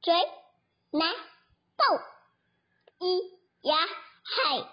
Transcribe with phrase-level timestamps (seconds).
[0.00, 0.10] ち
[0.92, 1.00] 来
[1.76, 2.00] 斗
[3.00, 3.37] 一、